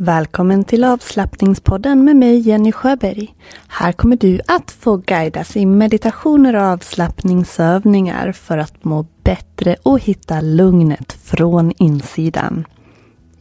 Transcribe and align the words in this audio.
Välkommen 0.00 0.64
till 0.64 0.84
avslappningspodden 0.84 2.04
med 2.04 2.16
mig 2.16 2.38
Jenny 2.38 2.72
Sjöberg. 2.72 3.34
Här 3.68 3.92
kommer 3.92 4.16
du 4.16 4.40
att 4.46 4.70
få 4.70 4.96
guidas 4.96 5.56
i 5.56 5.66
meditationer 5.66 6.56
och 6.56 6.62
avslappningsövningar 6.62 8.32
för 8.32 8.58
att 8.58 8.84
må 8.84 9.06
bättre 9.22 9.76
och 9.82 10.00
hitta 10.00 10.40
lugnet 10.40 11.12
från 11.12 11.72
insidan. 11.78 12.64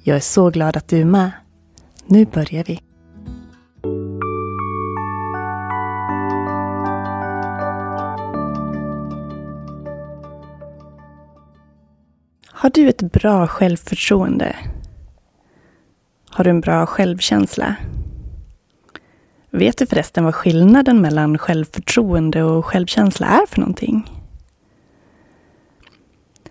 Jag 0.03 0.16
är 0.16 0.19
så 0.22 0.49
glad 0.49 0.77
att 0.77 0.88
du 0.88 1.02
är 1.02 1.05
med. 1.05 1.31
Nu 2.05 2.25
börjar 2.25 2.64
vi. 2.64 2.80
Har 12.52 12.70
du 12.70 12.89
ett 12.89 13.11
bra 13.11 13.48
självförtroende? 13.48 14.55
Har 16.30 16.43
du 16.43 16.49
en 16.49 16.61
bra 16.61 16.86
självkänsla? 16.86 17.76
Vet 19.52 19.77
du 19.77 19.86
förresten 19.86 20.23
vad 20.23 20.36
skillnaden 20.36 21.02
mellan 21.02 21.38
självförtroende 21.38 22.43
och 22.43 22.65
självkänsla 22.65 23.27
är 23.27 23.45
för 23.45 23.60
någonting? 23.60 24.11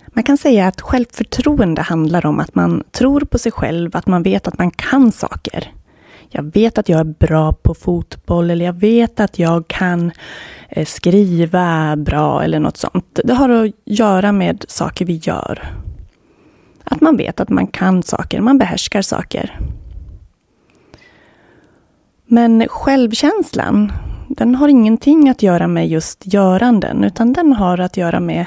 Man 0.06 0.24
kan 0.24 0.38
säga 0.38 0.66
att 0.66 0.80
självförtroende 0.80 1.82
handlar 1.82 2.26
om 2.26 2.40
att 2.40 2.54
man 2.54 2.84
tror 2.90 3.20
på 3.20 3.38
sig 3.38 3.52
själv, 3.52 3.96
att 3.96 4.06
man 4.06 4.22
vet 4.22 4.48
att 4.48 4.58
man 4.58 4.70
kan 4.70 5.12
saker. 5.12 5.72
Jag 6.30 6.42
vet 6.42 6.78
att 6.78 6.88
jag 6.88 7.00
är 7.00 7.04
bra 7.04 7.52
på 7.52 7.74
fotboll 7.74 8.50
eller 8.50 8.64
jag 8.64 8.80
vet 8.80 9.20
att 9.20 9.38
jag 9.38 9.68
kan 9.68 10.12
eh, 10.68 10.84
skriva 10.84 11.96
bra 11.96 12.42
eller 12.42 12.60
något 12.60 12.76
sånt. 12.76 13.20
Det 13.24 13.34
har 13.34 13.48
att 13.48 13.72
göra 13.84 14.32
med 14.32 14.64
saker 14.68 15.04
vi 15.04 15.16
gör. 15.22 15.72
Att 16.90 17.00
man 17.00 17.16
vet 17.16 17.40
att 17.40 17.48
man 17.48 17.66
kan 17.66 18.02
saker, 18.02 18.40
man 18.40 18.58
behärskar 18.58 19.02
saker. 19.02 19.60
Men 22.26 22.68
självkänslan, 22.68 23.92
den 24.28 24.54
har 24.54 24.68
ingenting 24.68 25.28
att 25.28 25.42
göra 25.42 25.66
med 25.66 25.88
just 25.88 26.22
göranden, 26.34 27.04
utan 27.04 27.32
den 27.32 27.52
har 27.52 27.78
att 27.78 27.96
göra 27.96 28.20
med 28.20 28.46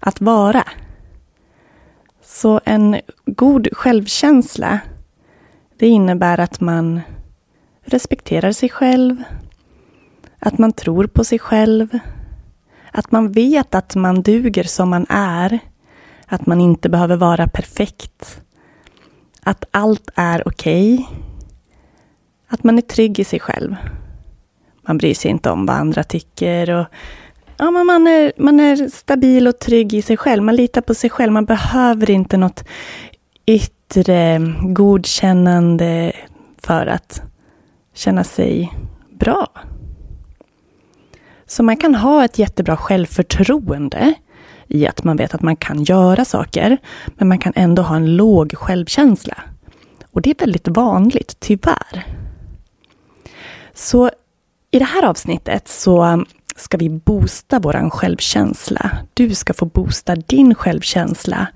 att 0.00 0.20
vara. 0.20 0.64
Så 2.22 2.60
en 2.64 2.96
god 3.26 3.68
självkänsla, 3.72 4.80
det 5.78 5.86
innebär 5.88 6.40
att 6.40 6.60
man 6.60 7.00
respekterar 7.84 8.52
sig 8.52 8.68
själv, 8.68 9.22
att 10.38 10.58
man 10.58 10.72
tror 10.72 11.06
på 11.06 11.24
sig 11.24 11.38
själv, 11.38 11.98
att 12.92 13.12
man 13.12 13.32
vet 13.32 13.74
att 13.74 13.94
man 13.94 14.22
duger 14.22 14.64
som 14.64 14.90
man 14.90 15.06
är, 15.08 15.58
att 16.30 16.46
man 16.46 16.60
inte 16.60 16.88
behöver 16.88 17.16
vara 17.16 17.48
perfekt, 17.48 18.40
att 19.42 19.64
allt 19.70 20.10
är 20.14 20.48
okej. 20.48 20.94
Okay 20.94 21.30
att 22.50 22.64
man 22.64 22.78
är 22.78 22.82
trygg 22.82 23.18
i 23.18 23.24
sig 23.24 23.40
själv. 23.40 23.76
Man 24.82 24.98
bryr 24.98 25.14
sig 25.14 25.30
inte 25.30 25.50
om 25.50 25.66
vad 25.66 25.76
andra 25.76 26.04
tycker. 26.04 26.70
Och, 26.70 26.86
ja, 27.56 27.70
men 27.70 27.86
man, 27.86 28.06
är, 28.06 28.32
man 28.36 28.60
är 28.60 28.88
stabil 28.88 29.48
och 29.48 29.58
trygg 29.58 29.94
i 29.94 30.02
sig 30.02 30.16
själv. 30.16 30.42
Man 30.42 30.56
litar 30.56 30.80
på 30.80 30.94
sig 30.94 31.10
själv. 31.10 31.32
Man 31.32 31.44
behöver 31.44 32.10
inte 32.10 32.36
något 32.36 32.64
yttre 33.46 34.38
godkännande 34.62 36.12
för 36.62 36.86
att 36.86 37.22
känna 37.94 38.24
sig 38.24 38.72
bra. 39.10 39.46
Så 41.46 41.62
man 41.62 41.76
kan 41.76 41.94
ha 41.94 42.24
ett 42.24 42.38
jättebra 42.38 42.76
självförtroende 42.76 44.14
i 44.70 44.86
att 44.86 45.04
man 45.04 45.16
vet 45.16 45.34
att 45.34 45.42
man 45.42 45.56
kan 45.56 45.82
göra 45.82 46.24
saker, 46.24 46.78
men 47.06 47.28
man 47.28 47.38
kan 47.38 47.52
ändå 47.56 47.82
ha 47.82 47.96
en 47.96 48.16
låg 48.16 48.54
självkänsla. 48.54 49.36
Och 50.12 50.22
det 50.22 50.30
är 50.30 50.34
väldigt 50.38 50.68
vanligt, 50.68 51.36
tyvärr. 51.40 52.06
Så 53.74 54.10
i 54.70 54.78
det 54.78 54.84
här 54.84 55.04
avsnittet 55.04 55.68
så 55.68 56.24
ska 56.56 56.76
vi 56.76 56.88
boosta 56.88 57.58
vår 57.58 57.90
självkänsla. 57.90 58.90
Du 59.14 59.34
ska 59.34 59.54
få 59.54 59.64
boosta 59.66 60.16
din 60.16 60.54
självkänsla 60.54 61.46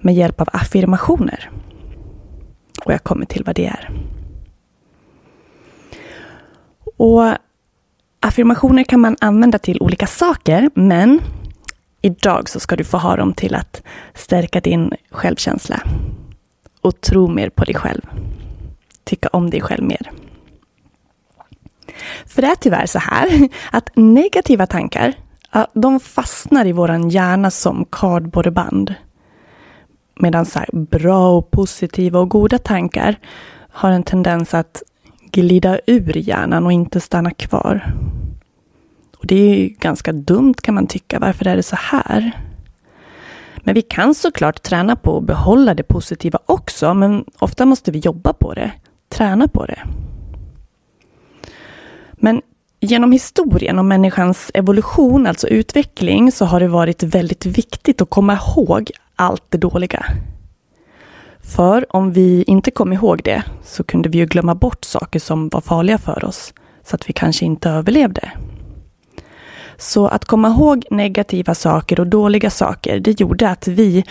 med 0.00 0.14
hjälp 0.14 0.40
av 0.40 0.48
affirmationer. 0.52 1.50
Och 2.84 2.92
jag 2.92 3.02
kommer 3.02 3.26
till 3.26 3.44
vad 3.44 3.56
det 3.56 3.66
är. 3.66 3.90
Och 6.96 7.36
Affirmationer 8.24 8.84
kan 8.84 9.00
man 9.00 9.16
använda 9.20 9.58
till 9.58 9.82
olika 9.82 10.06
saker, 10.06 10.70
men 10.74 11.20
idag 12.02 12.48
så 12.48 12.60
ska 12.60 12.76
du 12.76 12.84
få 12.84 12.96
ha 12.96 13.16
dem 13.16 13.34
till 13.34 13.54
att 13.54 13.82
stärka 14.14 14.60
din 14.60 14.92
självkänsla 15.10 15.80
och 16.80 17.00
tro 17.00 17.28
mer 17.28 17.50
på 17.50 17.64
dig 17.64 17.74
själv. 17.74 18.02
Tycka 19.04 19.28
om 19.32 19.50
dig 19.50 19.60
själv 19.60 19.84
mer. 19.84 20.10
För 22.26 22.42
det 22.42 22.48
är 22.48 22.54
tyvärr 22.54 22.86
så 22.86 22.98
här 22.98 23.48
att 23.70 23.90
negativa 23.94 24.66
tankar, 24.66 25.14
de 25.72 26.00
fastnar 26.00 26.66
i 26.66 26.72
våran 26.72 27.08
hjärna 27.08 27.50
som 27.50 27.84
kardborreband. 27.90 28.94
Medan 30.20 30.46
så 30.46 30.60
bra 30.72 31.36
och 31.36 31.50
positiva 31.50 32.18
och 32.18 32.28
goda 32.30 32.58
tankar 32.58 33.16
har 33.70 33.90
en 33.90 34.02
tendens 34.02 34.54
att 34.54 34.82
glida 35.30 35.78
ur 35.86 36.16
hjärnan 36.16 36.66
och 36.66 36.72
inte 36.72 37.00
stanna 37.00 37.30
kvar. 37.30 37.94
Och 39.22 39.28
Det 39.28 39.34
är 39.34 39.56
ju 39.56 39.68
ganska 39.68 40.12
dumt 40.12 40.54
kan 40.54 40.74
man 40.74 40.86
tycka. 40.86 41.18
Varför 41.18 41.46
är 41.46 41.56
det 41.56 41.62
så 41.62 41.76
här? 41.76 42.32
Men 43.56 43.74
vi 43.74 43.82
kan 43.82 44.14
såklart 44.14 44.62
träna 44.62 44.96
på 44.96 45.16
att 45.16 45.24
behålla 45.24 45.74
det 45.74 45.82
positiva 45.82 46.38
också, 46.46 46.94
men 46.94 47.24
ofta 47.38 47.66
måste 47.66 47.90
vi 47.90 47.98
jobba 47.98 48.32
på 48.32 48.54
det, 48.54 48.72
träna 49.08 49.48
på 49.48 49.66
det. 49.66 49.78
Men 52.12 52.42
genom 52.80 53.12
historien 53.12 53.78
om 53.78 53.88
människans 53.88 54.50
evolution, 54.54 55.26
alltså 55.26 55.48
utveckling, 55.48 56.32
så 56.32 56.44
har 56.44 56.60
det 56.60 56.68
varit 56.68 57.02
väldigt 57.02 57.46
viktigt 57.46 58.02
att 58.02 58.10
komma 58.10 58.34
ihåg 58.34 58.90
allt 59.16 59.44
det 59.48 59.58
dåliga. 59.58 60.04
För 61.42 61.96
om 61.96 62.12
vi 62.12 62.42
inte 62.46 62.70
kom 62.70 62.92
ihåg 62.92 63.20
det 63.24 63.42
så 63.64 63.84
kunde 63.84 64.08
vi 64.08 64.18
ju 64.18 64.26
glömma 64.26 64.54
bort 64.54 64.84
saker 64.84 65.20
som 65.20 65.48
var 65.48 65.60
farliga 65.60 65.98
för 65.98 66.24
oss, 66.24 66.54
så 66.84 66.96
att 66.96 67.08
vi 67.08 67.12
kanske 67.12 67.44
inte 67.44 67.70
överlevde. 67.70 68.32
Så 69.82 70.06
att 70.06 70.24
komma 70.24 70.48
ihåg 70.48 70.84
negativa 70.90 71.54
saker 71.54 72.00
och 72.00 72.06
dåliga 72.06 72.50
saker, 72.50 73.00
det 73.00 73.20
gjorde 73.20 73.50
att 73.50 73.68
vi 73.68 74.04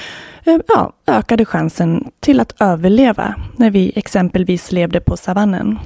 eh, 0.44 0.57
ja, 0.68 0.94
ökade 1.07 1.45
chansen 1.45 2.12
till 2.19 2.39
att 2.39 2.56
överleva 2.59 3.35
när 3.56 3.71
vi 3.71 3.91
exempelvis 3.95 4.71
levde 4.71 5.00
på 5.00 5.18
savannen. 5.18 5.79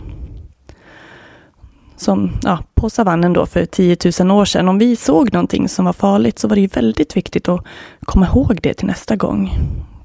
Som 1.97 2.31
ja, 2.43 2.63
på 2.73 2.89
savannen 2.89 3.33
då 3.33 3.45
för 3.45 3.65
10 3.65 3.97
000 4.19 4.31
år 4.31 4.45
sedan. 4.45 4.69
Om 4.69 4.77
vi 4.77 4.95
såg 4.95 5.33
någonting 5.33 5.69
som 5.69 5.85
var 5.85 5.93
farligt 5.93 6.39
så 6.39 6.47
var 6.47 6.55
det 6.55 6.61
ju 6.61 6.67
väldigt 6.67 7.17
viktigt 7.17 7.49
att 7.49 7.65
komma 8.05 8.25
ihåg 8.25 8.59
det 8.63 8.73
till 8.73 8.87
nästa 8.87 9.15
gång. 9.15 9.51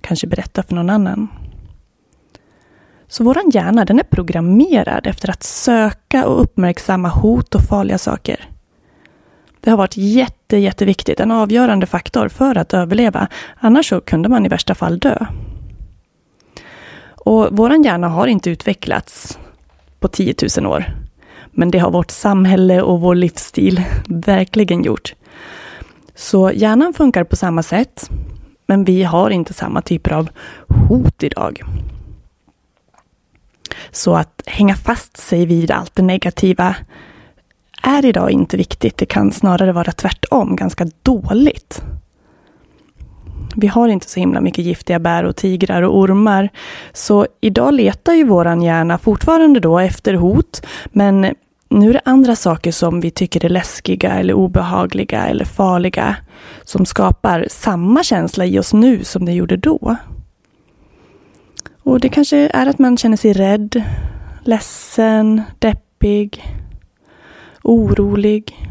Kanske 0.00 0.26
berätta 0.26 0.62
för 0.62 0.74
någon 0.74 0.90
annan. 0.90 1.28
Så 3.08 3.24
vår 3.24 3.38
hjärna 3.54 3.84
den 3.84 3.98
är 3.98 4.04
programmerad 4.04 5.06
efter 5.06 5.30
att 5.30 5.42
söka 5.42 6.26
och 6.26 6.42
uppmärksamma 6.42 7.08
hot 7.08 7.54
och 7.54 7.62
farliga 7.62 7.98
saker. 7.98 8.50
Det 9.60 9.70
har 9.70 9.76
varit 9.76 9.96
jätte, 9.96 10.56
jätteviktigt, 10.56 11.20
en 11.20 11.30
avgörande 11.30 11.86
faktor 11.86 12.28
för 12.28 12.58
att 12.58 12.74
överleva. 12.74 13.28
Annars 13.56 13.88
så 13.88 14.00
kunde 14.00 14.28
man 14.28 14.46
i 14.46 14.48
värsta 14.48 14.74
fall 14.74 14.98
dö. 14.98 15.26
Och 17.24 17.48
vår 17.50 17.84
hjärna 17.84 18.08
har 18.08 18.26
inte 18.26 18.50
utvecklats 18.50 19.38
på 20.00 20.08
10 20.08 20.34
000 20.58 20.66
år. 20.66 20.84
Men 21.50 21.70
det 21.70 21.78
har 21.78 21.90
vårt 21.90 22.10
samhälle 22.10 22.82
och 22.82 23.00
vår 23.00 23.14
livsstil 23.14 23.82
verkligen 24.08 24.84
gjort. 24.84 25.14
Så 26.14 26.52
hjärnan 26.52 26.92
funkar 26.92 27.24
på 27.24 27.36
samma 27.36 27.62
sätt, 27.62 28.10
men 28.66 28.84
vi 28.84 29.02
har 29.02 29.30
inte 29.30 29.54
samma 29.54 29.82
typer 29.82 30.12
av 30.12 30.30
hot 30.88 31.22
idag. 31.22 31.62
Så 33.90 34.16
att 34.16 34.42
hänga 34.46 34.76
fast 34.76 35.16
sig 35.16 35.46
vid 35.46 35.70
allt 35.70 35.94
det 35.94 36.02
negativa 36.02 36.76
är 37.82 38.04
idag 38.04 38.30
inte 38.30 38.56
viktigt. 38.56 38.96
Det 38.96 39.06
kan 39.06 39.32
snarare 39.32 39.72
vara 39.72 39.92
tvärtom, 39.92 40.56
ganska 40.56 40.86
dåligt. 41.02 41.82
Vi 43.56 43.66
har 43.66 43.88
inte 43.88 44.10
så 44.10 44.20
himla 44.20 44.40
mycket 44.40 44.64
giftiga 44.64 44.98
bär 44.98 45.24
och 45.24 45.36
tigrar 45.36 45.82
och 45.82 45.98
ormar. 45.98 46.48
Så 46.92 47.26
idag 47.40 47.74
letar 47.74 48.12
ju 48.12 48.24
våran 48.24 48.62
hjärna 48.62 48.98
fortfarande 48.98 49.60
då 49.60 49.78
efter 49.78 50.14
hot. 50.14 50.66
Men 50.92 51.34
nu 51.68 51.88
är 51.88 51.92
det 51.92 52.00
andra 52.04 52.36
saker 52.36 52.72
som 52.72 53.00
vi 53.00 53.10
tycker 53.10 53.44
är 53.44 53.48
läskiga 53.48 54.12
eller 54.12 54.34
obehagliga 54.34 55.26
eller 55.26 55.44
farliga. 55.44 56.16
Som 56.64 56.86
skapar 56.86 57.46
samma 57.50 58.02
känsla 58.02 58.46
i 58.46 58.58
oss 58.58 58.72
nu 58.72 59.04
som 59.04 59.24
det 59.24 59.32
gjorde 59.32 59.56
då. 59.56 59.96
Och 61.82 62.00
det 62.00 62.08
kanske 62.08 62.36
är 62.36 62.66
att 62.66 62.78
man 62.78 62.96
känner 62.96 63.16
sig 63.16 63.32
rädd, 63.32 63.82
ledsen, 64.44 65.42
deppig, 65.58 66.42
orolig. 67.62 68.68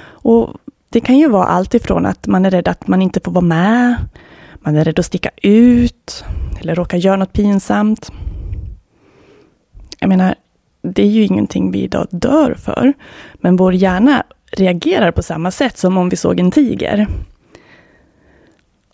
Och 0.00 0.56
det 0.88 1.00
kan 1.00 1.18
ju 1.18 1.28
vara 1.28 1.44
allt 1.44 1.74
ifrån 1.74 2.06
att 2.06 2.26
man 2.26 2.46
är 2.46 2.50
rädd 2.50 2.68
att 2.68 2.88
man 2.88 3.02
inte 3.02 3.20
får 3.20 3.32
vara 3.32 3.44
med, 3.44 3.96
man 4.60 4.76
är 4.76 4.84
rädd 4.84 4.98
att 4.98 5.06
sticka 5.06 5.30
ut 5.42 6.24
eller 6.60 6.74
råka 6.74 6.96
göra 6.96 7.16
något 7.16 7.32
pinsamt. 7.32 8.12
Jag 9.98 10.08
menar, 10.08 10.34
det 10.82 11.02
är 11.02 11.06
ju 11.06 11.24
ingenting 11.24 11.70
vi 11.70 11.82
idag 11.82 12.06
dör 12.10 12.54
för, 12.54 12.92
men 13.34 13.56
vår 13.56 13.74
hjärna 13.74 14.22
reagerar 14.52 15.12
på 15.12 15.22
samma 15.22 15.50
sätt 15.50 15.78
som 15.78 15.96
om 15.98 16.08
vi 16.08 16.16
såg 16.16 16.40
en 16.40 16.50
tiger. 16.50 17.06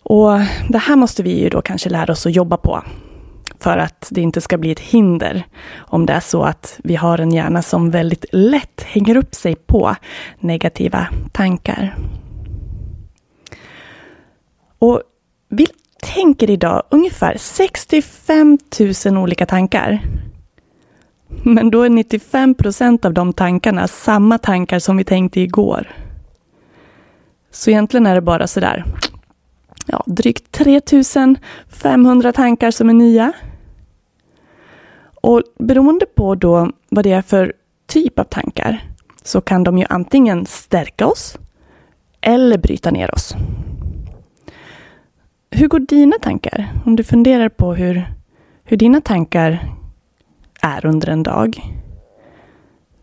Och 0.03 0.31
det 0.69 0.77
här 0.77 0.95
måste 0.95 1.23
vi 1.23 1.39
ju 1.39 1.49
då 1.49 1.61
kanske 1.61 1.89
lära 1.89 2.11
oss 2.11 2.25
att 2.25 2.35
jobba 2.35 2.57
på 2.57 2.83
för 3.65 3.77
att 3.77 4.07
det 4.11 4.21
inte 4.21 4.41
ska 4.41 4.57
bli 4.57 4.71
ett 4.71 4.79
hinder 4.79 5.43
om 5.75 6.05
det 6.05 6.13
är 6.13 6.19
så 6.19 6.43
att 6.43 6.79
vi 6.83 6.95
har 6.95 7.17
en 7.17 7.31
hjärna 7.31 7.61
som 7.61 7.91
väldigt 7.91 8.25
lätt 8.31 8.81
hänger 8.83 9.17
upp 9.17 9.35
sig 9.35 9.55
på 9.55 9.95
negativa 10.39 11.07
tankar. 11.31 11.97
Och 14.79 15.01
vi 15.49 15.67
tänker 16.01 16.49
idag 16.49 16.83
ungefär 16.89 17.37
65 17.37 18.57
000 19.05 19.17
olika 19.17 19.45
tankar. 19.45 20.01
Men 21.27 21.71
då 21.71 21.81
är 21.81 21.89
95 21.89 22.55
procent 22.55 23.05
av 23.05 23.13
de 23.13 23.33
tankarna 23.33 23.87
samma 23.87 24.37
tankar 24.37 24.79
som 24.79 24.97
vi 24.97 25.03
tänkte 25.03 25.41
igår. 25.41 25.91
Så 27.51 27.69
egentligen 27.69 28.05
är 28.05 28.15
det 28.15 28.21
bara 28.21 28.47
sådär 28.47 28.85
ja, 29.85 30.03
drygt 30.05 30.51
3500 30.51 32.31
tankar 32.31 32.71
som 32.71 32.89
är 32.89 32.93
nya. 32.93 33.33
Och 35.25 35.43
beroende 35.59 36.05
på 36.05 36.35
då 36.35 36.71
vad 36.89 37.05
det 37.05 37.11
är 37.11 37.21
för 37.21 37.53
typ 37.87 38.19
av 38.19 38.23
tankar 38.23 38.83
så 39.23 39.41
kan 39.41 39.63
de 39.63 39.77
ju 39.77 39.85
antingen 39.89 40.45
stärka 40.45 41.07
oss 41.07 41.37
eller 42.21 42.57
bryta 42.57 42.91
ner 42.91 43.13
oss. 43.13 43.35
Hur 45.51 45.67
går 45.67 45.79
dina 45.79 46.15
tankar? 46.21 46.73
Om 46.85 46.95
du 46.95 47.03
funderar 47.03 47.49
på 47.49 47.73
hur, 47.73 48.13
hur 48.63 48.77
dina 48.77 49.01
tankar 49.01 49.73
är 50.61 50.85
under 50.85 51.09
en 51.09 51.23
dag. 51.23 51.61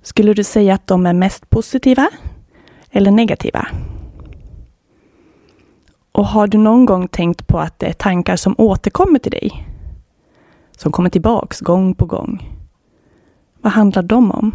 Skulle 0.03 0.35
du 0.35 0.45
säga 0.45 0.75
att 0.75 0.87
de 0.87 1.07
är 1.07 1.13
mest 1.13 1.51
positiva 1.51 2.09
eller 2.91 3.11
negativa? 3.11 3.67
Och 6.13 6.27
har 6.27 6.47
du 6.47 6.59
någon 6.59 6.87
gång 6.87 7.09
tänkt 7.09 7.47
på 7.47 7.59
att 7.59 7.79
det 7.79 7.87
är 7.87 7.93
tankar 7.93 8.37
som 8.37 8.55
återkommer 8.59 9.19
till 9.19 9.33
dig? 9.33 9.72
Som 10.83 10.93
kommer 10.93 11.11
tillbaks 11.11 11.61
gång 11.61 11.95
på 11.95 12.07
gång. 12.07 12.59
Vad 13.61 13.73
handlar 13.73 14.03
de 14.03 14.31
om? 14.31 14.55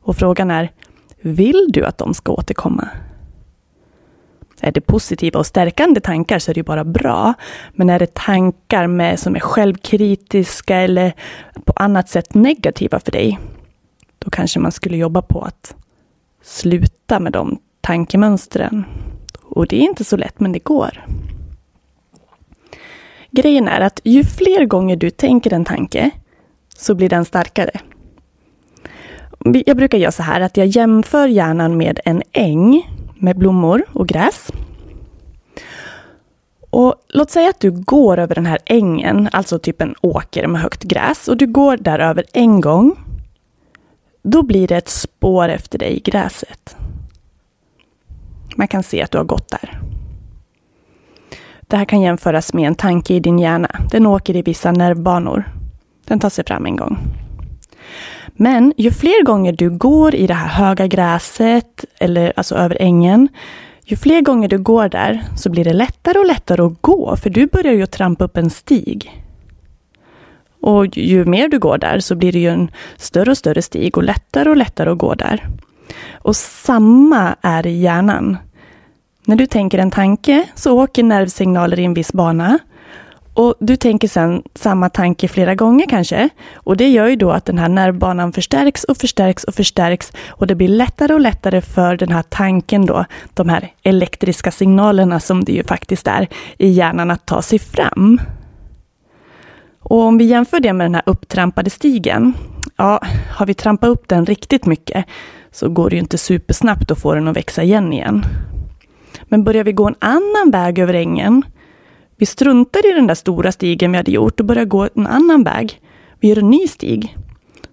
Och 0.00 0.16
frågan 0.16 0.50
är, 0.50 0.72
vill 1.20 1.66
du 1.68 1.84
att 1.84 1.98
de 1.98 2.14
ska 2.14 2.32
återkomma? 2.32 2.88
Är 4.60 4.72
det 4.72 4.80
positiva 4.80 5.38
och 5.38 5.46
stärkande 5.46 6.00
tankar 6.00 6.38
så 6.38 6.50
är 6.50 6.54
det 6.54 6.58
ju 6.58 6.64
bara 6.64 6.84
bra. 6.84 7.34
Men 7.72 7.90
är 7.90 7.98
det 7.98 8.14
tankar 8.14 8.86
med, 8.86 9.18
som 9.18 9.36
är 9.36 9.40
självkritiska 9.40 10.76
eller 10.76 11.12
på 11.64 11.72
annat 11.76 12.08
sätt 12.08 12.34
negativa 12.34 13.00
för 13.00 13.12
dig, 13.12 13.38
då 14.18 14.30
kanske 14.30 14.60
man 14.60 14.72
skulle 14.72 14.96
jobba 14.96 15.22
på 15.22 15.40
att 15.40 15.74
sluta 16.42 17.20
med 17.20 17.32
de 17.32 17.58
tankemönstren. 17.80 18.84
Och 19.42 19.66
det 19.66 19.76
är 19.76 19.84
inte 19.84 20.04
så 20.04 20.16
lätt, 20.16 20.40
men 20.40 20.52
det 20.52 20.64
går. 20.64 21.04
Grejen 23.36 23.68
är 23.68 23.80
att 23.80 24.00
ju 24.04 24.24
fler 24.24 24.64
gånger 24.64 24.96
du 24.96 25.10
tänker 25.10 25.52
en 25.52 25.64
tanke, 25.64 26.10
så 26.76 26.94
blir 26.94 27.08
den 27.08 27.24
starkare. 27.24 27.80
Jag 29.66 29.76
brukar 29.76 29.98
göra 29.98 30.12
så 30.12 30.22
här 30.22 30.40
att 30.40 30.56
jag 30.56 30.66
jämför 30.66 31.28
hjärnan 31.28 31.76
med 31.76 32.00
en 32.04 32.22
äng 32.32 32.90
med 33.14 33.38
blommor 33.38 33.84
och 33.92 34.08
gräs. 34.08 34.52
Och 36.70 36.94
låt 37.08 37.30
säga 37.30 37.50
att 37.50 37.60
du 37.60 37.70
går 37.70 38.18
över 38.18 38.34
den 38.34 38.46
här 38.46 38.58
ängen, 38.64 39.28
alltså 39.32 39.58
typ 39.58 39.82
en 39.82 39.94
åker 40.00 40.46
med 40.46 40.60
högt 40.60 40.82
gräs, 40.82 41.28
och 41.28 41.36
du 41.36 41.46
går 41.46 41.76
där 41.76 41.98
över 41.98 42.24
en 42.32 42.60
gång. 42.60 42.96
Då 44.22 44.42
blir 44.42 44.68
det 44.68 44.76
ett 44.76 44.88
spår 44.88 45.48
efter 45.48 45.78
dig 45.78 45.96
i 45.96 46.00
gräset. 46.00 46.76
Man 48.56 48.68
kan 48.68 48.82
se 48.82 49.02
att 49.02 49.10
du 49.10 49.18
har 49.18 49.24
gått 49.24 49.48
där. 49.48 49.85
Det 51.68 51.76
här 51.76 51.84
kan 51.84 52.00
jämföras 52.00 52.54
med 52.54 52.66
en 52.66 52.74
tanke 52.74 53.14
i 53.14 53.20
din 53.20 53.38
hjärna. 53.38 53.68
Den 53.90 54.06
åker 54.06 54.36
i 54.36 54.42
vissa 54.42 54.72
nervbanor. 54.72 55.44
Den 56.04 56.20
tar 56.20 56.30
sig 56.30 56.44
fram 56.44 56.66
en 56.66 56.76
gång. 56.76 56.98
Men 58.32 58.72
ju 58.76 58.90
fler 58.90 59.24
gånger 59.24 59.52
du 59.52 59.70
går 59.70 60.14
i 60.14 60.26
det 60.26 60.34
här 60.34 60.48
höga 60.48 60.86
gräset, 60.86 61.84
eller 61.98 62.32
alltså 62.36 62.54
över 62.54 62.76
ängen, 62.80 63.28
ju 63.84 63.96
fler 63.96 64.20
gånger 64.20 64.48
du 64.48 64.58
går 64.58 64.88
där 64.88 65.24
så 65.36 65.50
blir 65.50 65.64
det 65.64 65.72
lättare 65.72 66.18
och 66.18 66.26
lättare 66.26 66.62
att 66.62 66.82
gå, 66.82 67.16
för 67.16 67.30
du 67.30 67.46
börjar 67.46 67.72
ju 67.72 67.86
trampa 67.86 68.24
upp 68.24 68.36
en 68.36 68.50
stig. 68.50 69.22
Och 70.60 70.96
ju 70.96 71.24
mer 71.24 71.48
du 71.48 71.58
går 71.58 71.78
där 71.78 72.00
så 72.00 72.14
blir 72.14 72.32
det 72.32 72.38
ju 72.38 72.48
en 72.48 72.70
större 72.96 73.30
och 73.30 73.38
större 73.38 73.62
stig 73.62 73.96
och 73.96 74.04
lättare 74.04 74.50
och 74.50 74.56
lättare 74.56 74.90
att 74.90 74.98
gå 74.98 75.14
där. 75.14 75.48
Och 76.12 76.36
samma 76.36 77.36
är 77.40 77.66
i 77.66 77.80
hjärnan. 77.80 78.36
När 79.28 79.36
du 79.36 79.46
tänker 79.46 79.78
en 79.78 79.90
tanke 79.90 80.48
så 80.54 80.82
åker 80.82 81.02
nervsignaler 81.02 81.78
i 81.78 81.84
en 81.84 81.94
viss 81.94 82.12
bana. 82.12 82.58
Och 83.34 83.54
du 83.60 83.76
tänker 83.76 84.08
sedan 84.08 84.42
samma 84.54 84.88
tanke 84.88 85.28
flera 85.28 85.54
gånger 85.54 85.86
kanske. 85.86 86.28
Och 86.54 86.76
det 86.76 86.88
gör 86.88 87.06
ju 87.06 87.16
då 87.16 87.30
att 87.30 87.44
den 87.44 87.58
här 87.58 87.68
nervbanan 87.68 88.32
förstärks 88.32 88.84
och 88.84 88.96
förstärks 88.96 89.44
och 89.44 89.54
förstärks. 89.54 90.12
Och 90.28 90.46
det 90.46 90.54
blir 90.54 90.68
lättare 90.68 91.14
och 91.14 91.20
lättare 91.20 91.60
för 91.60 91.96
den 91.96 92.12
här 92.12 92.22
tanken 92.22 92.86
då, 92.86 93.04
de 93.34 93.48
här 93.48 93.72
elektriska 93.82 94.50
signalerna 94.50 95.20
som 95.20 95.44
det 95.44 95.52
ju 95.52 95.64
faktiskt 95.64 96.06
är, 96.06 96.28
i 96.58 96.68
hjärnan 96.68 97.10
att 97.10 97.26
ta 97.26 97.42
sig 97.42 97.58
fram. 97.58 98.20
Och 99.80 100.00
om 100.00 100.18
vi 100.18 100.24
jämför 100.24 100.60
det 100.60 100.72
med 100.72 100.84
den 100.84 100.94
här 100.94 101.04
upptrampade 101.06 101.70
stigen. 101.70 102.34
Ja, 102.76 103.00
har 103.30 103.46
vi 103.46 103.54
trampat 103.54 103.88
upp 103.88 104.08
den 104.08 104.26
riktigt 104.26 104.66
mycket 104.66 105.04
så 105.52 105.68
går 105.68 105.90
det 105.90 105.96
ju 105.96 106.00
inte 106.00 106.18
supersnabbt 106.18 106.90
att 106.90 107.00
få 107.00 107.14
den 107.14 107.28
att 107.28 107.36
växa 107.36 107.62
igen 107.62 107.92
igen. 107.92 108.24
Men 109.28 109.44
börjar 109.44 109.64
vi 109.64 109.72
gå 109.72 109.86
en 109.86 109.94
annan 109.98 110.50
väg 110.50 110.78
över 110.78 110.94
ängen, 110.94 111.42
Vi 112.18 112.26
struntar 112.26 112.90
i 112.90 112.92
den 112.92 113.06
där 113.06 113.14
stora 113.14 113.52
stigen 113.52 113.92
vi 113.92 113.96
hade 113.96 114.10
gjort 114.10 114.40
och 114.40 114.46
börjar 114.46 114.64
gå 114.64 114.88
en 114.94 115.06
annan 115.06 115.44
väg. 115.44 115.80
Vi 116.20 116.28
gör 116.28 116.38
en 116.38 116.50
ny 116.50 116.68
stig. 116.68 117.16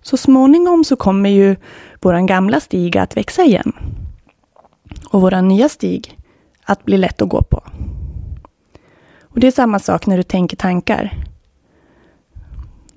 Så 0.01 0.17
småningom 0.17 0.83
så 0.83 0.95
kommer 0.95 1.29
ju 1.29 1.55
vår 2.01 2.27
gamla 2.27 2.59
stig 2.59 2.97
att 2.97 3.17
växa 3.17 3.43
igen. 3.43 3.73
Och 5.09 5.21
vår 5.21 5.41
nya 5.41 5.69
stig 5.69 6.17
att 6.63 6.85
bli 6.85 6.97
lätt 6.97 7.21
att 7.21 7.29
gå 7.29 7.41
på. 7.41 7.63
Och 9.21 9.39
det 9.39 9.47
är 9.47 9.51
samma 9.51 9.79
sak 9.79 10.07
när 10.07 10.17
du 10.17 10.23
tänker 10.23 10.57
tankar. 10.57 11.13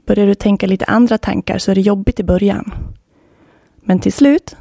Börjar 0.06 0.26
du 0.26 0.34
tänka 0.34 0.66
lite 0.66 0.84
andra 0.84 1.18
tankar 1.18 1.58
så 1.58 1.70
är 1.70 1.74
det 1.74 1.80
jobbigt 1.80 2.20
i 2.20 2.24
början. 2.24 2.72
Men 3.80 4.00
till 4.00 4.12
slut 4.12 4.56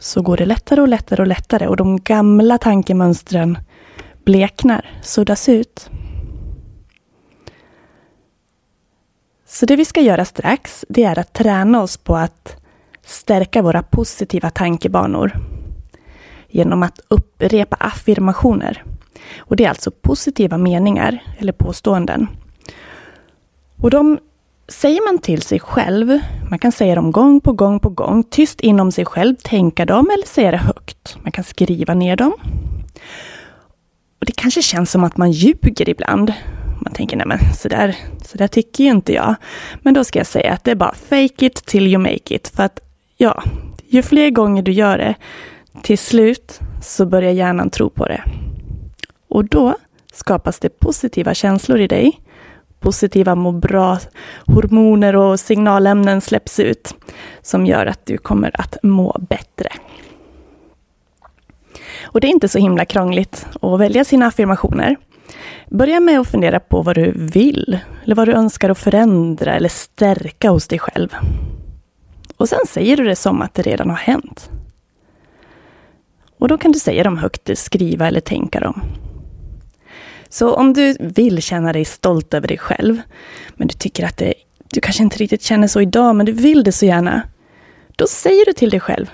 så 0.00 0.22
går 0.22 0.36
det 0.36 0.46
lättare 0.46 0.80
och 0.80 0.88
lättare 0.88 1.22
och 1.22 1.26
lättare 1.26 1.66
och 1.66 1.76
de 1.76 2.00
gamla 2.00 2.58
tankemönstren 2.58 3.58
bleknar, 4.24 4.90
suddas 5.02 5.48
ut. 5.48 5.90
Så 9.46 9.66
det 9.66 9.76
vi 9.76 9.84
ska 9.84 10.00
göra 10.00 10.24
strax, 10.24 10.84
det 10.88 11.04
är 11.04 11.18
att 11.18 11.32
träna 11.32 11.82
oss 11.82 11.96
på 11.96 12.16
att 12.16 12.56
stärka 13.04 13.62
våra 13.62 13.82
positiva 13.82 14.50
tankebanor 14.50 15.32
genom 16.48 16.82
att 16.82 17.00
upprepa 17.08 17.76
affirmationer. 17.76 18.84
Och 19.38 19.56
det 19.56 19.64
är 19.64 19.68
alltså 19.68 19.90
positiva 19.90 20.58
meningar 20.58 21.22
eller 21.38 21.52
påståenden. 21.52 22.28
Och 23.76 23.90
de 23.90 24.18
säger 24.70 25.12
man 25.12 25.18
till 25.18 25.42
sig 25.42 25.60
själv, 25.60 26.18
man 26.50 26.58
kan 26.58 26.72
säga 26.72 26.94
dem 26.94 27.12
gång 27.12 27.40
på 27.40 27.52
gång 27.52 27.80
på 27.80 27.88
gång, 27.88 28.24
tyst 28.24 28.60
inom 28.60 28.92
sig 28.92 29.04
själv, 29.04 29.36
tänka 29.36 29.86
dem 29.86 30.10
eller 30.14 30.26
säga 30.26 30.50
det 30.50 30.56
högt. 30.56 31.16
Man 31.22 31.32
kan 31.32 31.44
skriva 31.44 31.94
ner 31.94 32.16
dem. 32.16 32.32
Och 34.20 34.26
Det 34.26 34.32
kanske 34.32 34.62
känns 34.62 34.90
som 34.90 35.04
att 35.04 35.16
man 35.16 35.30
ljuger 35.30 35.88
ibland. 35.88 36.32
Man 36.80 36.92
tänker, 36.92 37.16
nej 37.16 37.26
men 37.26 37.38
sådär, 37.54 37.96
sådär 38.24 38.48
tycker 38.48 38.84
ju 38.84 38.90
inte 38.90 39.12
jag. 39.12 39.34
Men 39.82 39.94
då 39.94 40.04
ska 40.04 40.18
jag 40.18 40.26
säga 40.26 40.52
att 40.52 40.64
det 40.64 40.70
är 40.70 40.74
bara 40.74 40.94
fake 40.94 41.46
it 41.46 41.54
till 41.54 41.86
you 41.86 41.98
make 41.98 42.34
it. 42.34 42.48
För 42.48 42.62
att 42.62 42.80
ja, 43.16 43.42
ju 43.88 44.02
fler 44.02 44.30
gånger 44.30 44.62
du 44.62 44.72
gör 44.72 44.98
det, 44.98 45.14
till 45.82 45.98
slut 45.98 46.60
så 46.82 47.06
börjar 47.06 47.32
hjärnan 47.32 47.70
tro 47.70 47.90
på 47.90 48.06
det. 48.06 48.22
Och 49.28 49.44
då 49.44 49.76
skapas 50.12 50.58
det 50.58 50.68
positiva 50.68 51.34
känslor 51.34 51.80
i 51.80 51.86
dig. 51.86 52.20
Positiva 52.80 53.34
må 53.34 53.52
bra-hormoner 53.52 55.16
och 55.16 55.40
signalämnen 55.40 56.20
släpps 56.20 56.60
ut 56.60 56.94
som 57.42 57.66
gör 57.66 57.86
att 57.86 58.06
du 58.06 58.18
kommer 58.18 58.60
att 58.60 58.76
må 58.82 59.16
bättre. 59.20 59.68
Och 62.02 62.20
det 62.20 62.26
är 62.26 62.30
inte 62.30 62.48
så 62.48 62.58
himla 62.58 62.84
krångligt 62.84 63.46
att 63.60 63.80
välja 63.80 64.04
sina 64.04 64.26
affirmationer. 64.26 64.96
Börja 65.68 66.00
med 66.00 66.20
att 66.20 66.28
fundera 66.28 66.60
på 66.60 66.82
vad 66.82 66.94
du 66.94 67.12
vill, 67.16 67.78
eller 68.04 68.14
vad 68.14 68.28
du 68.28 68.32
önskar 68.32 68.70
att 68.70 68.78
förändra 68.78 69.54
eller 69.54 69.68
stärka 69.68 70.50
hos 70.50 70.68
dig 70.68 70.78
själv. 70.78 71.14
Och 72.36 72.48
sen 72.48 72.66
säger 72.68 72.96
du 72.96 73.04
det 73.04 73.16
som 73.16 73.42
att 73.42 73.54
det 73.54 73.62
redan 73.62 73.90
har 73.90 73.96
hänt. 73.96 74.50
Och 76.38 76.48
då 76.48 76.58
kan 76.58 76.72
du 76.72 76.78
säga 76.78 77.04
dem 77.04 77.18
högt, 77.18 77.58
skriva 77.58 78.08
eller 78.08 78.20
tänka 78.20 78.60
dem. 78.60 78.82
Så 80.30 80.54
om 80.54 80.72
du 80.72 80.96
vill 81.00 81.42
känna 81.42 81.72
dig 81.72 81.84
stolt 81.84 82.34
över 82.34 82.48
dig 82.48 82.58
själv, 82.58 83.00
men 83.54 83.68
du 83.68 83.74
tycker 83.74 84.04
att 84.04 84.16
det, 84.16 84.34
du 84.58 84.80
kanske 84.80 85.02
inte 85.02 85.18
riktigt 85.18 85.42
känner 85.42 85.68
så 85.68 85.80
idag, 85.80 86.16
men 86.16 86.26
du 86.26 86.32
vill 86.32 86.64
det 86.64 86.72
så 86.72 86.86
gärna. 86.86 87.22
Då 87.96 88.06
säger 88.06 88.46
du 88.46 88.52
till 88.52 88.70
dig 88.70 88.80
själv. 88.80 89.10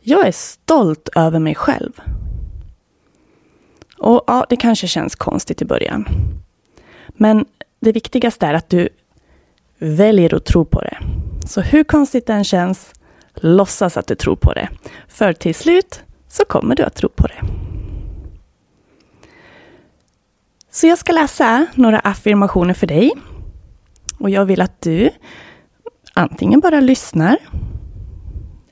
Jag 0.00 0.26
är 0.26 0.32
stolt 0.32 1.08
över 1.14 1.38
mig 1.38 1.54
själv. 1.54 1.92
Och 3.98 4.24
ja, 4.26 4.46
det 4.48 4.56
kanske 4.56 4.86
känns 4.86 5.14
konstigt 5.14 5.62
i 5.62 5.64
början. 5.64 6.08
Men 7.08 7.46
det 7.80 7.92
viktigaste 7.92 8.46
är 8.46 8.54
att 8.54 8.68
du 8.68 8.88
väljer 9.78 10.34
att 10.34 10.44
tro 10.44 10.64
på 10.64 10.80
det. 10.80 10.98
Så 11.46 11.60
hur 11.60 11.84
konstigt 11.84 12.26
det 12.26 12.32
än 12.32 12.44
känns, 12.44 12.92
låtsas 13.34 13.96
att 13.96 14.06
du 14.06 14.14
tror 14.14 14.36
på 14.36 14.52
det. 14.52 14.68
För 15.08 15.32
till 15.32 15.54
slut 15.54 16.00
så 16.28 16.44
kommer 16.44 16.76
du 16.76 16.82
att 16.82 16.94
tro 16.94 17.08
på 17.08 17.26
det. 17.26 17.65
Så 20.76 20.86
jag 20.86 20.98
ska 20.98 21.12
läsa 21.12 21.66
några 21.74 21.98
affirmationer 21.98 22.74
för 22.74 22.86
dig. 22.86 23.12
Och 24.18 24.30
jag 24.30 24.44
vill 24.44 24.60
att 24.60 24.82
du 24.82 25.10
antingen 26.14 26.60
bara 26.60 26.80
lyssnar 26.80 27.36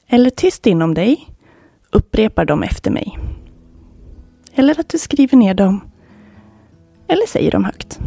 eller 0.09 0.31
tyst 0.31 0.67
inom 0.67 0.95
dig 0.95 1.29
upprepar 1.91 2.45
dem 2.45 2.63
efter 2.63 2.91
mig. 2.91 3.19
Eller 4.55 4.81
att 4.81 4.89
du 4.89 4.99
skriver 4.99 5.37
ner 5.37 5.55
dem 5.55 5.81
eller 7.09 7.27
säger 7.27 7.51
dem 7.51 7.65
högt. 7.65 7.99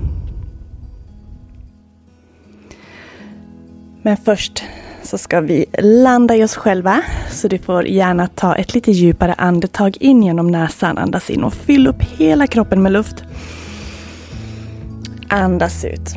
Men 4.02 4.18
först 4.18 4.64
så 5.04 5.18
ska 5.18 5.42
vi 5.42 5.66
landa 5.80 6.36
i 6.36 6.44
oss 6.44 6.56
själva. 6.56 7.02
Så 7.32 7.48
du 7.48 7.58
får 7.58 7.88
gärna 7.88 8.28
ta 8.28 8.56
ett 8.56 8.74
lite 8.74 8.92
djupare 8.92 9.34
andetag 9.34 9.98
in 10.00 10.24
genom 10.24 10.48
näsan. 10.48 10.98
Andas 10.98 11.30
in 11.30 11.44
och 11.44 11.54
fyll 11.54 11.88
upp 11.88 12.02
hela 12.02 12.48
kroppen 12.48 12.84
med 12.84 12.92
luft. 12.92 13.24
Andas 15.30 15.86
ut. 15.86 16.16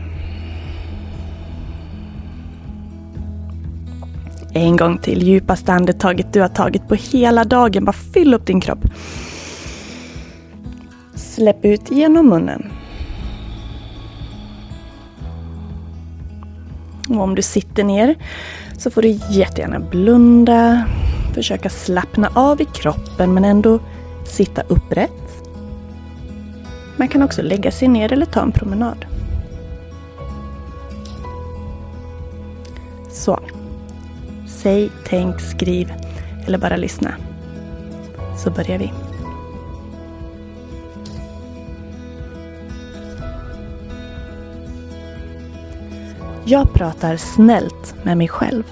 En 4.52 4.76
gång 4.76 4.99
till, 4.99 5.23
djupaste 5.23 5.73
andetaget 5.73 6.33
du 6.33 6.40
har 6.40 6.49
tagit 6.49 6.88
på 6.88 6.95
hela 6.95 7.45
dagen. 7.45 7.85
Bara 7.85 7.93
fyll 7.93 8.35
upp 8.35 8.47
din 8.47 8.61
kropp. 8.61 8.85
Släpp 11.14 11.64
ut 11.64 11.90
genom 11.90 12.26
munnen. 12.29 12.73
Och 17.09 17.21
om 17.21 17.35
du 17.35 17.43
sitter 17.43 17.85
ner 17.85 18.14
så 18.79 18.90
får 18.90 19.02
du 19.02 19.09
jättegärna 19.31 19.81
blunda, 19.81 20.85
försöka 21.35 21.69
slappna 21.69 22.31
av 22.35 22.61
i 22.61 22.64
kroppen 22.64 23.35
men 23.35 23.45
ändå 23.45 23.79
sitta 24.25 24.62
upprätt. 24.62 25.30
Man 27.00 27.09
kan 27.09 27.23
också 27.23 27.42
lägga 27.42 27.71
sig 27.71 27.88
ner 27.88 28.12
eller 28.12 28.26
ta 28.26 28.42
en 28.42 28.52
promenad. 28.52 29.07
Så. 33.11 33.40
Säg, 34.49 34.90
tänk, 35.07 35.40
skriv 35.40 35.92
eller 36.47 36.59
bara 36.59 36.76
lyssna. 36.76 37.14
Så 38.38 38.50
börjar 38.50 38.78
vi. 38.78 38.92
Jag 46.45 46.73
pratar 46.73 47.16
snällt 47.16 47.95
med 48.02 48.19
mig 48.19 48.28
själv. 48.28 48.64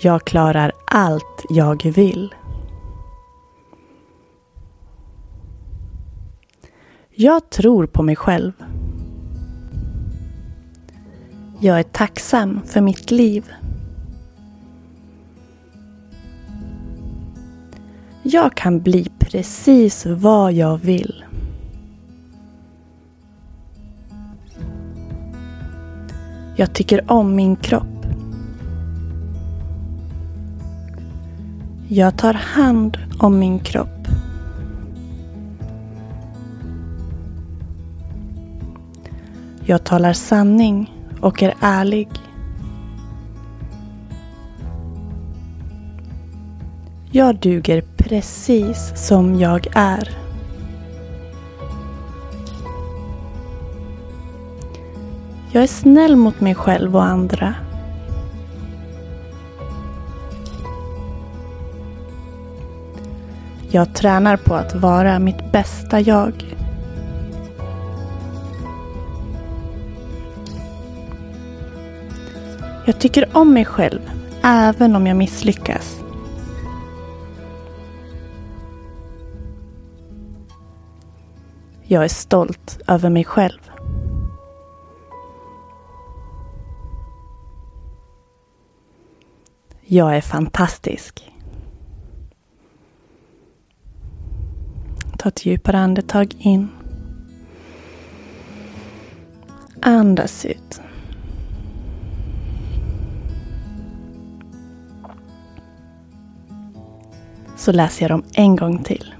Jag 0.00 0.24
klarar 0.24 0.72
allt 0.84 1.44
jag 1.48 1.84
vill. 1.84 2.34
Jag 7.10 7.50
tror 7.50 7.86
på 7.86 8.02
mig 8.02 8.16
själv. 8.16 8.52
Jag 11.60 11.78
är 11.78 11.82
tacksam 11.82 12.60
för 12.66 12.80
mitt 12.80 13.10
liv. 13.10 13.52
Jag 18.22 18.54
kan 18.54 18.80
bli 18.80 19.06
precis 19.18 20.06
vad 20.06 20.52
jag 20.52 20.78
vill. 20.78 21.24
Jag 26.56 26.72
tycker 26.74 27.10
om 27.12 27.36
min 27.36 27.56
kropp. 27.56 27.95
Jag 31.88 32.16
tar 32.16 32.34
hand 32.34 32.98
om 33.18 33.38
min 33.38 33.58
kropp. 33.58 34.08
Jag 39.64 39.84
talar 39.84 40.12
sanning 40.12 40.92
och 41.20 41.42
är 41.42 41.54
ärlig. 41.60 42.08
Jag 47.10 47.38
duger 47.38 47.84
precis 47.96 48.92
som 48.94 49.34
jag 49.34 49.66
är. 49.74 50.16
Jag 55.52 55.62
är 55.62 55.66
snäll 55.66 56.16
mot 56.16 56.40
mig 56.40 56.54
själv 56.54 56.96
och 56.96 57.04
andra. 57.04 57.54
Jag 63.76 63.94
tränar 63.94 64.36
på 64.36 64.54
att 64.54 64.74
vara 64.74 65.18
mitt 65.18 65.52
bästa 65.52 66.00
jag. 66.00 66.56
Jag 72.86 72.98
tycker 72.98 73.36
om 73.36 73.52
mig 73.52 73.64
själv, 73.64 74.00
även 74.42 74.96
om 74.96 75.06
jag 75.06 75.16
misslyckas. 75.16 76.00
Jag 81.82 82.04
är 82.04 82.08
stolt 82.08 82.78
över 82.86 83.10
mig 83.10 83.24
själv. 83.24 83.70
Jag 89.80 90.16
är 90.16 90.20
fantastisk. 90.20 91.35
Ta 95.26 95.30
ett 95.30 95.46
djupare 95.46 95.78
andetag 95.78 96.34
in. 96.38 96.68
Andas 99.82 100.44
ut. 100.44 100.80
Så 107.56 107.72
läser 107.72 108.02
jag 108.02 108.10
dem 108.10 108.24
en 108.34 108.56
gång 108.56 108.82
till. 108.82 109.14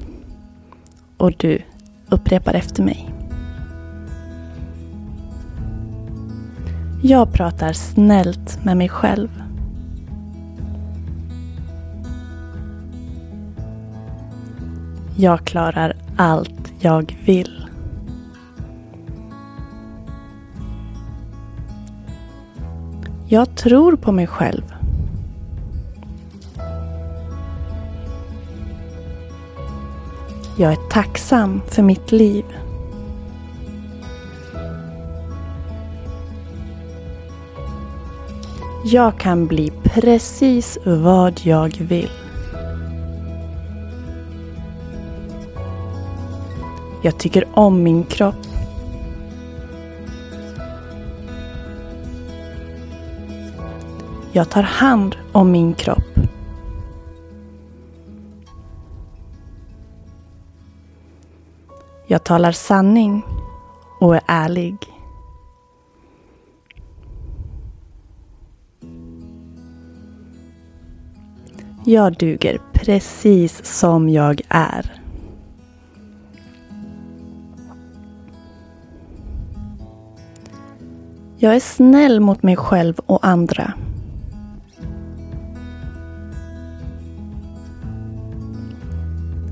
Och 1.17 1.33
du 1.37 1.63
upprepar 2.09 2.55
efter 2.55 2.83
mig. 2.83 3.11
Jag 7.03 7.33
pratar 7.33 7.73
snällt 7.73 8.65
med 8.65 8.77
mig 8.77 8.89
själv. 8.89 9.46
Jag 15.19 15.45
klarar 15.45 15.97
allt 16.17 16.73
jag 16.81 17.19
vill. 17.25 17.67
Jag 23.29 23.57
tror 23.57 23.97
på 23.97 24.13
mig 24.13 24.27
själv. 24.27 24.75
Jag 30.59 30.73
är 30.73 30.89
tacksam 30.91 31.61
för 31.69 31.83
mitt 31.83 32.13
liv. 32.13 32.45
Jag 38.85 39.19
kan 39.19 39.47
bli 39.47 39.73
precis 39.85 40.79
vad 40.85 41.41
jag 41.45 41.77
vill. 41.79 42.26
Jag 47.07 47.19
tycker 47.19 47.49
om 47.55 47.83
min 47.83 48.05
kropp. 48.05 48.35
Jag 54.33 54.51
tar 54.51 54.63
hand 54.63 55.17
om 55.33 55.51
min 55.51 55.75
kropp. 55.75 56.19
Jag 62.07 62.25
talar 62.25 62.53
sanning 62.53 63.23
och 64.01 64.17
är 64.17 64.23
ärlig. 64.27 64.77
Jag 71.85 72.17
duger 72.17 72.61
precis 72.73 73.65
som 73.65 74.09
jag 74.09 74.41
är. 74.49 74.96
Jag 81.47 81.57
är 81.57 81.61
snäll 81.61 82.21
mot 82.21 82.43
mig 82.43 82.57
själv 82.57 82.99
och 83.07 83.27
andra. 83.27 83.73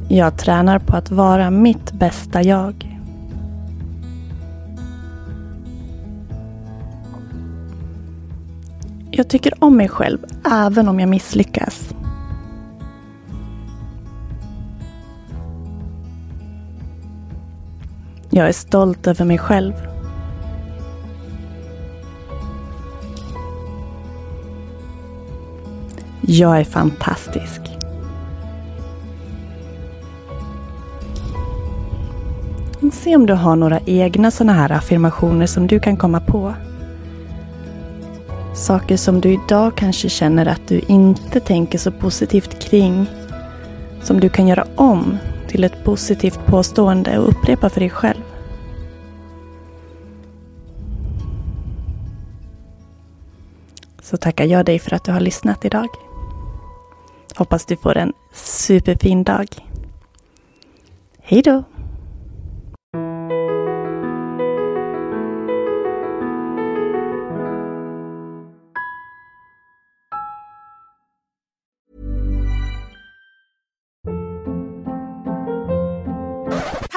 Jag 0.09 0.39
tränar 0.39 0.79
på 0.79 0.97
att 0.97 1.11
vara 1.11 1.51
mitt 1.51 1.93
bästa 1.93 2.43
jag. 2.43 3.01
Jag 9.11 9.29
tycker 9.29 9.65
om 9.65 9.77
mig 9.77 9.89
själv 9.89 10.19
även 10.53 10.89
om 10.89 11.01
jag 11.01 11.09
misslyckas. 11.09 11.95
Jag 18.31 18.49
är 18.49 18.53
stolt 18.53 19.07
över 19.07 19.25
mig 19.25 19.39
själv. 19.39 19.94
Jag 26.27 26.61
är 26.61 26.65
fantastisk. 26.65 27.61
Se 32.93 33.17
om 33.17 33.27
du 33.27 33.35
har 33.35 33.57
några 33.57 33.81
egna 33.87 34.31
sådana 34.31 34.53
här 34.53 34.73
affirmationer 34.73 35.47
som 35.47 35.67
du 35.67 35.81
kan 35.81 35.97
komma 35.97 36.21
på. 36.21 36.55
Saker 38.55 38.97
som 38.97 39.21
du 39.21 39.33
idag 39.33 39.77
kanske 39.77 40.09
känner 40.09 40.47
att 40.47 40.69
du 40.69 40.81
inte 40.89 41.41
tänker 41.41 41.79
så 41.79 41.93
positivt 41.93 42.63
kring. 42.63 43.07
Som 44.03 44.21
du 44.21 44.29
kan 44.29 44.49
göra 44.49 44.67
om 44.75 45.19
till 45.49 45.65
ett 45.65 45.85
positivt 45.85 46.47
påstående 46.47 47.19
och 47.19 47.29
upprepa 47.29 47.71
för 47.71 47.81
dig 47.81 47.91
själv. 47.91 48.23
Så 54.03 54.17
tackar 54.17 54.45
jag 54.45 54.67
dig 54.67 54.79
för 54.79 54.95
att 54.95 55.05
du 55.05 55.13
har 55.13 55.21
lyssnat 55.21 55.65
idag. 55.65 55.89
Hoppas 57.37 57.67
du 57.67 57.77
får 57.77 57.97
en 57.97 58.13
superfin 58.33 59.25
dag. 59.25 59.47
Hej 61.19 61.43
då! 61.43 61.65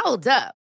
Hold 0.04 0.28
up. 0.28 0.57